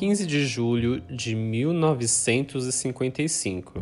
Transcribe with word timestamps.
15 0.00 0.26
de 0.26 0.46
julho 0.46 1.02
de 1.10 1.34
1955. 1.34 3.74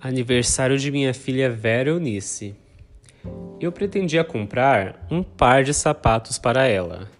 Aniversário 0.00 0.78
de 0.78 0.92
minha 0.92 1.12
filha 1.12 1.50
Vera 1.50 1.90
Eunice. 1.90 2.54
Eu 3.58 3.72
pretendia 3.72 4.22
comprar 4.22 5.04
um 5.10 5.20
par 5.20 5.64
de 5.64 5.74
sapatos 5.74 6.38
para 6.38 6.68
ela, 6.68 7.10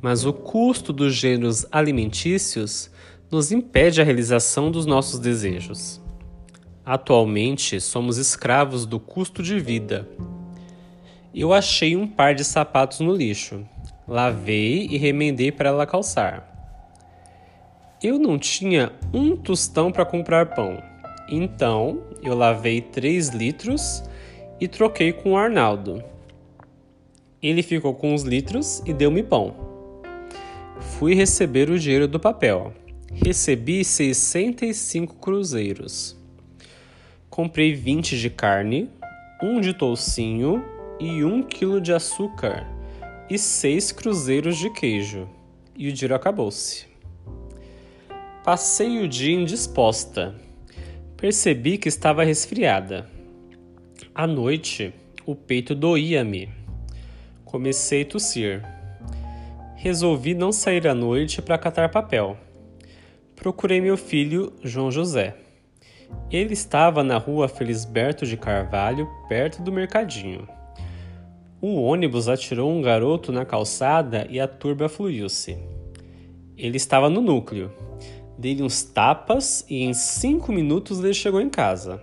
mas 0.00 0.24
o 0.24 0.32
custo 0.32 0.92
dos 0.92 1.12
gêneros 1.12 1.66
alimentícios 1.72 2.88
nos 3.28 3.50
impede 3.50 4.00
a 4.00 4.04
realização 4.04 4.70
dos 4.70 4.86
nossos 4.86 5.18
desejos. 5.18 6.00
Atualmente 6.86 7.80
somos 7.80 8.16
escravos 8.16 8.86
do 8.86 9.00
custo 9.00 9.42
de 9.42 9.58
vida. 9.58 10.08
Eu 11.34 11.52
achei 11.52 11.96
um 11.96 12.06
par 12.06 12.36
de 12.36 12.44
sapatos 12.44 13.00
no 13.00 13.12
lixo, 13.12 13.66
lavei 14.06 14.86
e 14.86 14.96
remendei 14.96 15.50
para 15.50 15.70
ela 15.70 15.84
calçar. 15.84 16.51
Eu 18.02 18.18
não 18.18 18.36
tinha 18.36 18.90
um 19.14 19.36
tostão 19.36 19.92
para 19.92 20.04
comprar 20.04 20.56
pão, 20.56 20.82
então 21.28 22.02
eu 22.20 22.34
lavei 22.34 22.80
3 22.80 23.28
litros 23.28 24.02
e 24.60 24.66
troquei 24.66 25.12
com 25.12 25.32
o 25.32 25.36
Arnaldo. 25.36 26.02
Ele 27.40 27.62
ficou 27.62 27.94
com 27.94 28.12
os 28.12 28.24
litros 28.24 28.82
e 28.84 28.92
deu-me 28.92 29.22
pão. 29.22 29.54
Fui 30.80 31.14
receber 31.14 31.70
o 31.70 31.78
dinheiro 31.78 32.08
do 32.08 32.18
papel. 32.18 32.72
Recebi 33.24 33.84
65 33.84 35.14
cruzeiros. 35.16 36.16
Comprei 37.30 37.72
20 37.72 38.18
de 38.18 38.30
carne, 38.30 38.90
um 39.40 39.60
de 39.60 39.72
toucinho 39.72 40.64
e 40.98 41.22
um 41.22 41.40
quilo 41.40 41.80
de 41.80 41.92
açúcar 41.92 42.66
e 43.30 43.38
seis 43.38 43.92
cruzeiros 43.92 44.56
de 44.56 44.70
queijo. 44.70 45.28
E 45.76 45.88
o 45.88 45.92
dinheiro 45.92 46.16
acabou-se. 46.16 46.91
Passei 48.44 48.98
o 48.98 49.06
dia 49.06 49.36
indisposta. 49.36 50.34
Percebi 51.16 51.78
que 51.78 51.88
estava 51.88 52.24
resfriada. 52.24 53.08
À 54.12 54.26
noite, 54.26 54.92
o 55.24 55.36
peito 55.36 55.76
doía-me. 55.76 56.50
Comecei 57.44 58.02
a 58.02 58.04
tossir. 58.04 58.60
Resolvi 59.76 60.34
não 60.34 60.50
sair 60.50 60.88
à 60.88 60.94
noite 60.94 61.40
para 61.40 61.56
catar 61.56 61.88
papel. 61.88 62.36
Procurei 63.36 63.80
meu 63.80 63.96
filho, 63.96 64.52
João 64.64 64.90
José. 64.90 65.36
Ele 66.28 66.52
estava 66.52 67.04
na 67.04 67.18
rua 67.18 67.46
Felisberto 67.46 68.26
de 68.26 68.36
Carvalho, 68.36 69.08
perto 69.28 69.62
do 69.62 69.70
mercadinho. 69.70 70.48
Um 71.62 71.80
ônibus 71.80 72.28
atirou 72.28 72.72
um 72.72 72.82
garoto 72.82 73.30
na 73.30 73.44
calçada 73.44 74.26
e 74.28 74.40
a 74.40 74.48
turba 74.48 74.88
fluiu-se. 74.88 75.56
Ele 76.58 76.76
estava 76.76 77.08
no 77.08 77.20
núcleo. 77.20 77.70
Dei-lhe 78.42 78.64
uns 78.64 78.82
tapas 78.82 79.64
e 79.70 79.84
em 79.84 79.94
cinco 79.94 80.50
minutos 80.50 80.98
ele 80.98 81.14
chegou 81.14 81.40
em 81.40 81.48
casa. 81.48 82.02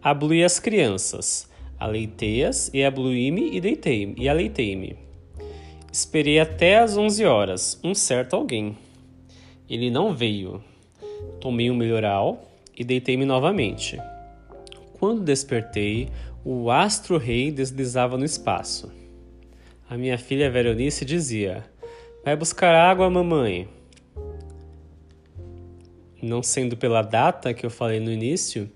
Abluí 0.00 0.44
as 0.44 0.60
crianças, 0.60 1.50
aleitei-as 1.76 2.70
e 2.72 2.84
abluí-me 2.84 3.50
e 3.52 3.60
deitei-me 3.60 4.14
e 4.16 4.28
aleitei-me. 4.28 4.96
Esperei 5.90 6.38
até 6.38 6.78
às 6.78 6.96
onze 6.96 7.24
horas, 7.24 7.80
um 7.82 7.96
certo 7.96 8.36
alguém. 8.36 8.78
Ele 9.68 9.90
não 9.90 10.14
veio. 10.14 10.62
Tomei 11.40 11.68
um 11.68 11.74
melhoral 11.74 12.48
e 12.78 12.84
deitei-me 12.84 13.24
novamente. 13.24 13.98
Quando 15.00 15.20
despertei, 15.20 16.10
o 16.44 16.70
astro-rei 16.70 17.50
deslizava 17.50 18.16
no 18.16 18.24
espaço. 18.24 18.92
A 19.90 19.96
minha 19.96 20.16
filha 20.16 20.48
Veronice 20.48 21.04
dizia: 21.04 21.64
Vai 22.24 22.36
buscar 22.36 22.72
água, 22.72 23.10
mamãe. 23.10 23.68
Não 26.24 26.42
sendo 26.42 26.74
pela 26.74 27.02
data 27.02 27.52
que 27.52 27.66
eu 27.66 27.70
falei 27.70 28.00
no 28.00 28.10
início, 28.10 28.70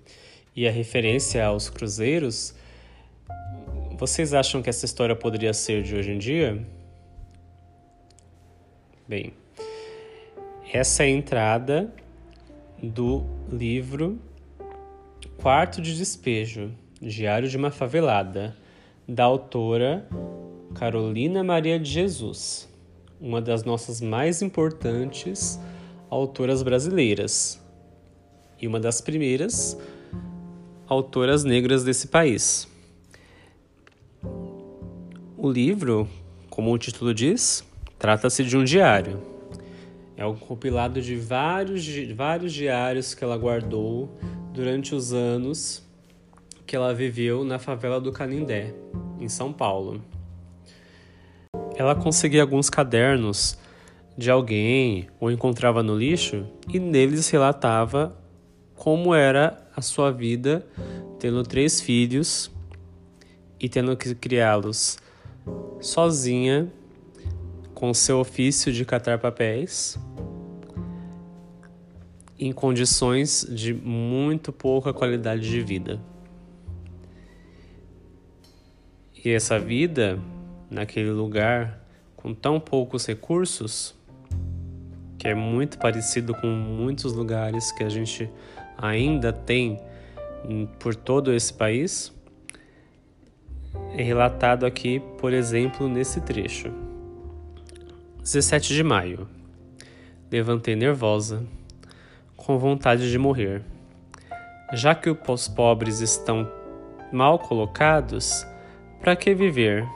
e 0.55 0.69
a 0.69 0.71
referência 0.71 1.47
aos 1.47 1.71
cruzeiros, 1.71 2.55
vocês 3.97 4.35
acham 4.35 4.61
que 4.61 4.69
essa 4.69 4.85
história 4.85 5.17
poderia 5.17 5.55
ser 5.55 5.83
de 5.83 5.97
hoje 5.97 6.11
em 6.11 6.19
dia? 6.19 6.63
Bem, 9.09 9.33
essa 10.71 11.05
é 11.05 11.07
a 11.07 11.09
entrada 11.09 11.91
do 12.83 13.25
livro 13.51 14.19
Quarto 15.39 15.81
de 15.81 15.97
Despejo, 15.97 16.71
Diário 17.01 17.49
de 17.49 17.57
uma 17.57 17.71
Favelada, 17.71 18.55
da 19.09 19.25
autora 19.25 20.07
Carolina 20.75 21.43
Maria 21.43 21.81
de 21.81 21.91
Jesus, 21.91 22.69
uma 23.19 23.41
das 23.41 23.65
nossas 23.65 24.03
mais 24.03 24.43
importantes 24.43 25.59
autoras 26.11 26.63
brasileiras 26.63 27.63
e 28.61 28.67
uma 28.67 28.81
das 28.81 29.01
primeiras 29.01 29.79
autoras 30.87 31.45
negras 31.45 31.85
desse 31.85 32.09
país. 32.09 32.67
O 35.37 35.51
livro, 35.51 36.09
como 36.51 36.73
o 36.73 36.79
título 36.79 37.15
diz, 37.15 37.65
trata-se 37.99 38.43
de 38.43 38.57
um 38.57 38.65
diário. 38.65 39.23
É 40.17 40.27
um 40.27 40.35
compilado 40.35 41.01
de 41.01 41.15
vários, 41.15 41.87
vários 42.17 42.53
diários 42.53 43.15
que 43.15 43.23
ela 43.23 43.37
guardou 43.37 44.11
durante 44.53 44.95
os 44.95 45.13
anos 45.13 45.87
que 46.67 46.75
ela 46.75 46.93
viveu 46.93 47.45
na 47.45 47.59
favela 47.59 48.01
do 48.01 48.13
Canindé, 48.13 48.75
em 49.21 49.29
São 49.29 49.53
Paulo. 49.53 50.03
Ela 51.77 51.95
conseguia 51.95 52.43
alguns 52.43 52.69
cadernos 52.69 53.57
de 54.19 54.33
alguém 54.33 55.09
ou 55.21 55.31
encontrava 55.31 55.81
no 55.81 55.97
lixo 55.97 56.45
e 56.69 56.81
neles 56.81 57.31
relatava 57.31 58.21
como 58.75 59.15
era 59.15 59.65
a 59.77 59.81
sua 59.81 60.11
vida 60.11 60.67
tendo 61.21 61.45
três 61.45 61.81
filhos 61.81 62.51
e 63.61 63.69
tendo 63.69 63.97
que 63.97 64.17
criá-los 64.17 64.99
sozinha 65.81 66.69
com 67.73 67.95
seu 67.95 68.19
ofício 68.19 68.73
de 68.73 68.85
catar 68.85 69.21
papéis 69.21 69.97
em 72.37 72.53
condições 72.53 73.47
de 73.49 73.73
muito 73.73 74.53
pouca 74.53 74.93
qualidade 74.93 75.49
de 75.49 75.61
vida. 75.61 76.01
E 79.25 79.31
essa 79.31 79.61
vida 79.61 80.19
naquele 80.69 81.11
lugar 81.11 81.85
com 82.17 82.35
tão 82.35 82.59
poucos 82.59 83.07
recursos, 83.07 83.98
que 85.19 85.27
é 85.27 85.35
muito 85.35 85.79
parecido 85.79 86.33
com 86.35 86.47
muitos 86.47 87.13
lugares 87.13 87.73
que 87.73 87.83
a 87.83 87.89
gente 87.89 88.31
ainda 88.77 89.33
tem 89.33 89.79
por 90.79 90.95
todo 90.95 91.33
esse 91.33 91.53
país, 91.53 92.13
é 93.97 94.03
relatado 94.03 94.65
aqui, 94.65 95.01
por 95.19 95.33
exemplo, 95.33 95.89
nesse 95.89 96.21
trecho. 96.21 96.73
17 98.23 98.75
de 98.75 98.83
maio. 98.85 99.29
Levantei 100.31 100.77
nervosa, 100.77 101.45
com 102.37 102.59
vontade 102.59 103.11
de 103.11 103.19
morrer. 103.19 103.63
Já 104.75 104.95
que 104.95 105.11
os 105.11 105.49
pobres 105.49 106.01
estão 106.01 106.51
mal 107.11 107.39
colocados, 107.39 108.47
para 109.01 109.17
que 109.17 109.35
viver? 109.35 109.87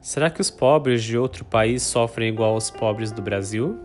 Será 0.00 0.30
que 0.30 0.40
os 0.40 0.50
pobres 0.50 1.02
de 1.02 1.18
outro 1.18 1.44
país 1.44 1.82
sofrem 1.82 2.28
igual 2.28 2.54
aos 2.54 2.70
pobres 2.70 3.10
do 3.10 3.20
Brasil? 3.20 3.76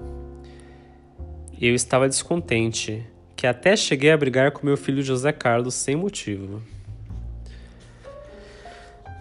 Eu 1.61 1.75
estava 1.75 2.09
descontente 2.09 3.05
que 3.35 3.45
até 3.45 3.75
cheguei 3.75 4.11
a 4.11 4.17
brigar 4.17 4.51
com 4.51 4.65
meu 4.65 4.75
filho 4.75 5.03
José 5.03 5.31
Carlos 5.31 5.75
sem 5.75 5.95
motivo. 5.95 6.59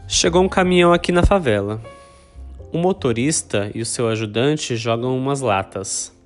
Chegou 0.08 0.42
um 0.42 0.48
caminhão 0.48 0.90
aqui 0.90 1.12
na 1.12 1.22
favela. 1.22 1.82
O 2.72 2.78
motorista 2.78 3.70
e 3.74 3.82
o 3.82 3.86
seu 3.86 4.08
ajudante 4.08 4.74
jogam 4.74 5.18
umas 5.18 5.42
latas. 5.42 6.16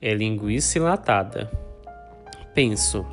É 0.00 0.14
linguiça 0.14 0.78
enlatada. 0.78 1.50
Penso, 2.54 3.04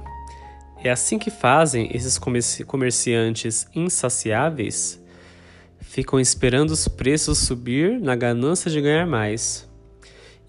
é 0.84 0.92
assim 0.92 1.18
que 1.18 1.31
fazem 1.31 1.89
esses 1.92 2.19
comerciantes 2.68 3.68
insaciáveis? 3.74 5.04
Ficam 5.81 6.19
esperando 6.19 6.69
os 6.69 6.88
preços 6.88 7.39
subir 7.39 8.00
na 8.00 8.16
ganância 8.16 8.69
de 8.69 8.80
ganhar 8.80 9.07
mais. 9.07 9.68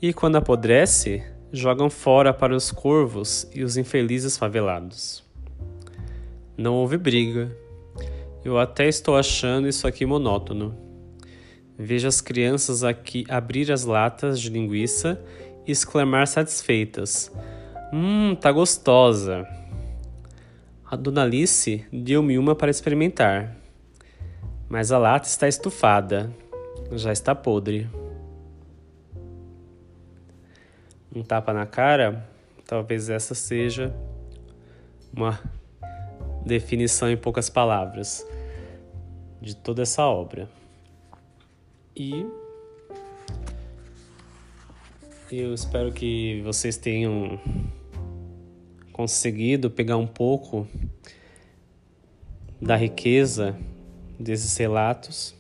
E 0.03 0.13
quando 0.13 0.37
apodrece, 0.37 1.25
jogam 1.53 1.89
fora 1.89 2.33
para 2.33 2.55
os 2.55 2.71
corvos 2.71 3.49
e 3.55 3.63
os 3.63 3.77
infelizes 3.77 4.37
favelados. 4.37 5.23
Não 6.57 6.75
houve 6.75 6.97
briga. 6.97 7.55
Eu 8.45 8.59
até 8.59 8.89
estou 8.89 9.17
achando 9.17 9.69
isso 9.69 9.87
aqui 9.87 10.05
monótono. 10.05 10.77
Vejo 11.79 12.09
as 12.09 12.21
crianças 12.21 12.83
aqui 12.83 13.25
abrir 13.29 13.71
as 13.71 13.85
latas 13.85 14.41
de 14.41 14.51
linguiça 14.51 15.23
e 15.67 15.71
exclamar 15.71 16.27
satisfeitas: 16.27 17.31
Hum, 17.93 18.35
tá 18.35 18.51
gostosa! 18.51 19.47
A 20.91 20.97
dona 20.97 21.23
Alice 21.23 21.85
deu-me 21.93 22.39
uma 22.39 22.55
para 22.55 22.71
experimentar, 22.71 23.55
mas 24.69 24.91
a 24.91 24.99
lata 24.99 25.29
está 25.29 25.47
estufada, 25.47 26.35
já 26.93 27.13
está 27.13 27.35
podre. 27.35 27.87
Um 31.15 31.23
tapa 31.23 31.53
na 31.53 31.67
cara, 31.67 32.29
talvez 32.67 33.09
essa 33.09 33.35
seja 33.35 33.95
uma 35.13 35.41
definição 36.45 37.11
em 37.11 37.17
poucas 37.17 37.49
palavras 37.49 38.27
de 39.41 39.55
toda 39.57 39.83
essa 39.83 40.05
obra. 40.05 40.49
E 41.97 42.27
eu 45.31 45.53
espero 45.53 45.93
que 45.93 46.41
vocês 46.43 46.77
tenham 46.77 47.39
conseguido 48.93 49.71
pegar 49.71 49.97
um 49.97 50.07
pouco 50.07 50.67
da 52.61 52.77
riqueza 52.77 53.57
desses 54.19 54.57
relatos. 54.57 55.38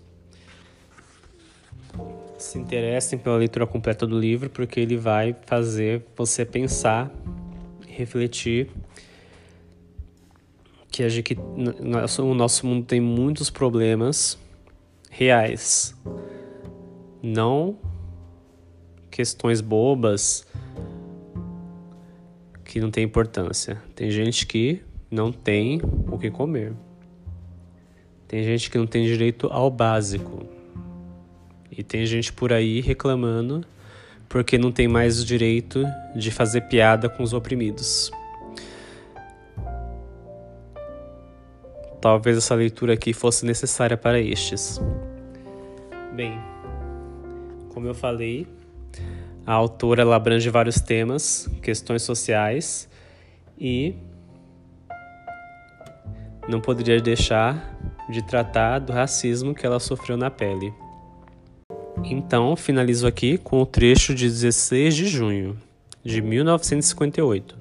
Se 2.48 2.58
interessem 2.58 3.18
pela 3.18 3.36
leitura 3.36 3.66
completa 3.66 4.06
do 4.06 4.18
livro, 4.18 4.48
porque 4.48 4.80
ele 4.80 4.96
vai 4.96 5.36
fazer 5.44 6.02
você 6.16 6.46
pensar, 6.46 7.12
refletir 7.86 8.70
que, 10.90 11.02
a 11.02 11.10
gente, 11.10 11.38
o 11.38 12.34
nosso 12.34 12.66
mundo 12.66 12.86
tem 12.86 13.02
muitos 13.02 13.50
problemas 13.50 14.38
reais, 15.10 15.94
não 17.22 17.76
questões 19.10 19.60
bobas 19.60 20.46
que 22.64 22.80
não 22.80 22.90
tem 22.90 23.04
importância. 23.04 23.76
Tem 23.94 24.10
gente 24.10 24.46
que 24.46 24.82
não 25.10 25.30
tem 25.30 25.82
o 26.10 26.16
que 26.16 26.30
comer. 26.30 26.72
Tem 28.26 28.42
gente 28.42 28.70
que 28.70 28.78
não 28.78 28.86
tem 28.86 29.04
direito 29.04 29.48
ao 29.48 29.70
básico. 29.70 30.57
E 31.78 31.84
tem 31.84 32.04
gente 32.04 32.32
por 32.32 32.52
aí 32.52 32.80
reclamando 32.80 33.64
porque 34.28 34.58
não 34.58 34.72
tem 34.72 34.88
mais 34.88 35.22
o 35.22 35.24
direito 35.24 35.84
de 36.14 36.32
fazer 36.32 36.62
piada 36.62 37.08
com 37.08 37.22
os 37.22 37.32
oprimidos. 37.32 38.10
Talvez 42.00 42.36
essa 42.36 42.56
leitura 42.56 42.94
aqui 42.94 43.12
fosse 43.12 43.46
necessária 43.46 43.96
para 43.96 44.20
estes. 44.20 44.80
Bem, 46.14 46.36
como 47.72 47.86
eu 47.86 47.94
falei, 47.94 48.44
a 49.46 49.52
autora 49.52 50.02
ela 50.02 50.16
abrange 50.16 50.50
vários 50.50 50.80
temas, 50.80 51.48
questões 51.62 52.02
sociais 52.02 52.88
e 53.56 53.94
não 56.48 56.60
poderia 56.60 57.00
deixar 57.00 57.78
de 58.10 58.20
tratar 58.26 58.80
do 58.80 58.92
racismo 58.92 59.54
que 59.54 59.64
ela 59.64 59.78
sofreu 59.78 60.16
na 60.16 60.28
pele. 60.28 60.72
Então, 62.04 62.56
finalizo 62.56 63.06
aqui 63.06 63.38
com 63.38 63.60
o 63.60 63.66
trecho 63.66 64.14
de 64.14 64.26
16 64.26 64.94
de 64.94 65.06
junho 65.06 65.56
de 66.04 66.22
1958. 66.22 67.56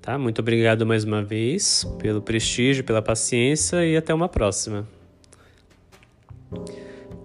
Tá? 0.00 0.18
Muito 0.18 0.40
obrigado 0.40 0.86
mais 0.86 1.04
uma 1.04 1.22
vez 1.22 1.84
pelo 1.98 2.22
prestígio, 2.22 2.84
pela 2.84 3.02
paciência 3.02 3.84
e 3.84 3.96
até 3.96 4.12
uma 4.12 4.28
próxima. 4.28 4.86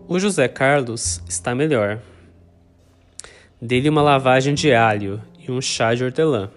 O 0.07 0.19
José 0.19 0.47
Carlos 0.47 1.21
está 1.27 1.55
melhor. 1.55 1.99
Dele 3.61 3.89
uma 3.89 4.01
lavagem 4.01 4.53
de 4.53 4.73
alho 4.73 5.21
e 5.39 5.51
um 5.51 5.61
chá 5.61 5.93
de 5.93 6.03
hortelã. 6.03 6.49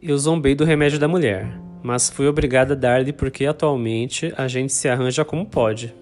Eu 0.00 0.18
zombei 0.18 0.54
do 0.54 0.64
remédio 0.64 0.98
da 0.98 1.08
mulher 1.08 1.62
mas 1.82 2.08
fui 2.08 2.28
obrigada 2.28 2.74
a 2.74 2.76
dar-lhe 2.76 3.12
porque 3.12 3.44
atualmente 3.44 4.32
a 4.36 4.46
gente 4.46 4.72
se 4.72 4.88
arranja 4.88 5.24
como 5.24 5.44
pode. 5.44 5.92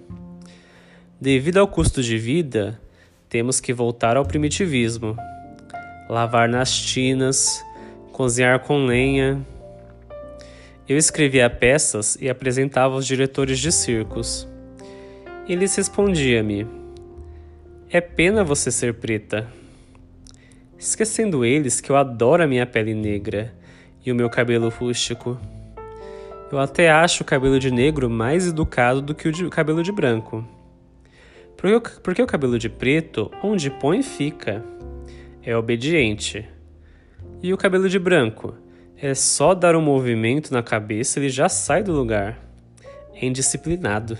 Devido 1.20 1.58
ao 1.58 1.68
custo 1.68 2.02
de 2.02 2.16
vida, 2.16 2.80
temos 3.28 3.60
que 3.60 3.74
voltar 3.74 4.16
ao 4.16 4.24
primitivismo. 4.24 5.18
Lavar 6.08 6.48
nas 6.48 6.74
tinas, 6.74 7.62
cozinhar 8.10 8.60
com 8.60 8.86
lenha. 8.86 9.38
Eu 10.88 10.96
escrevia 10.96 11.50
peças 11.50 12.16
e 12.22 12.30
apresentava 12.30 12.94
aos 12.94 13.06
diretores 13.06 13.58
de 13.58 13.70
circos. 13.70 14.48
Eles 15.46 15.76
respondiam-me: 15.76 16.66
É 17.90 18.00
pena 18.00 18.42
você 18.42 18.70
ser 18.70 18.94
preta. 18.94 19.46
Esquecendo 20.78 21.44
eles 21.44 21.82
que 21.82 21.92
eu 21.92 21.98
adoro 21.98 22.42
a 22.42 22.46
minha 22.46 22.64
pele 22.64 22.94
negra 22.94 23.52
e 24.06 24.10
o 24.10 24.14
meu 24.14 24.30
cabelo 24.30 24.70
rústico. 24.70 25.38
Eu 26.50 26.58
até 26.58 26.90
acho 26.90 27.24
o 27.24 27.26
cabelo 27.26 27.58
de 27.58 27.70
negro 27.70 28.08
mais 28.08 28.46
educado 28.46 29.02
do 29.02 29.14
que 29.14 29.28
o 29.28 29.32
de 29.32 29.46
cabelo 29.50 29.82
de 29.82 29.92
branco. 29.92 30.42
Porque, 31.60 32.22
o 32.22 32.26
cabelo 32.26 32.58
de 32.58 32.70
preto, 32.70 33.30
onde 33.42 33.70
põe, 33.70 34.02
fica. 34.02 34.64
É 35.42 35.54
obediente. 35.54 36.48
E 37.42 37.52
o 37.52 37.56
cabelo 37.58 37.88
de 37.88 37.98
branco? 37.98 38.54
É 38.96 39.14
só 39.14 39.54
dar 39.54 39.76
um 39.76 39.82
movimento 39.82 40.52
na 40.52 40.62
cabeça 40.62 41.18
ele 41.18 41.28
já 41.28 41.48
sai 41.48 41.82
do 41.82 41.92
lugar. 41.92 42.38
É 43.14 43.26
indisciplinado. 43.26 44.16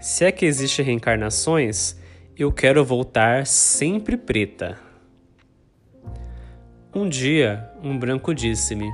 Se 0.00 0.24
é 0.24 0.32
que 0.32 0.46
existem 0.46 0.84
reencarnações, 0.84 1.96
eu 2.36 2.50
quero 2.50 2.82
voltar 2.84 3.46
sempre 3.46 4.16
preta. 4.16 4.78
Um 6.94 7.08
dia, 7.08 7.70
um 7.82 7.98
branco 7.98 8.34
disse-me: 8.34 8.90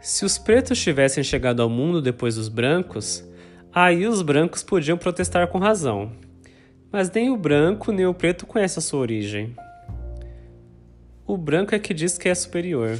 se 0.00 0.24
os 0.24 0.38
pretos 0.38 0.80
tivessem 0.80 1.22
chegado 1.22 1.62
ao 1.62 1.68
mundo 1.68 2.02
depois 2.02 2.34
dos 2.34 2.48
brancos, 2.48 3.24
aí 3.72 4.06
os 4.06 4.22
brancos 4.22 4.62
podiam 4.62 4.98
protestar 4.98 5.48
com 5.48 5.58
razão. 5.58 6.12
Mas 6.92 7.10
nem 7.10 7.30
o 7.30 7.36
branco 7.36 7.92
nem 7.92 8.06
o 8.06 8.14
preto 8.14 8.46
conhecem 8.46 8.80
a 8.80 8.82
sua 8.82 9.00
origem. 9.00 9.54
O 11.26 11.36
branco 11.36 11.74
é 11.74 11.78
que 11.78 11.94
diz 11.94 12.18
que 12.18 12.28
é 12.28 12.34
superior. 12.34 12.98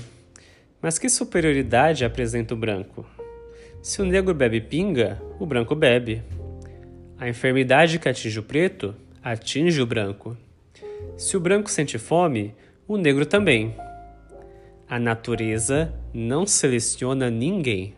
Mas 0.80 0.98
que 0.98 1.08
superioridade 1.08 2.04
apresenta 2.04 2.54
o 2.54 2.56
branco? 2.56 3.04
Se 3.82 4.00
o 4.00 4.04
negro 4.04 4.32
bebe 4.32 4.60
pinga, 4.60 5.20
o 5.38 5.44
branco 5.44 5.74
bebe. 5.74 6.22
A 7.18 7.28
enfermidade 7.28 7.98
que 7.98 8.08
atinge 8.08 8.38
o 8.38 8.42
preto 8.42 8.94
atinge 9.22 9.82
o 9.82 9.86
branco. 9.86 10.36
Se 11.16 11.36
o 11.36 11.40
branco 11.40 11.70
sente 11.70 11.98
fome, 11.98 12.54
o 12.86 12.96
negro 12.96 13.26
também. 13.26 13.74
A 14.88 14.98
natureza 14.98 15.92
não 16.14 16.46
seleciona 16.46 17.30
ninguém. 17.30 17.94